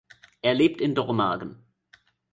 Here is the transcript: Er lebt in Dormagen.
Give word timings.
Er 0.41 0.55
lebt 0.55 0.81
in 0.81 0.95
Dormagen. 0.95 1.63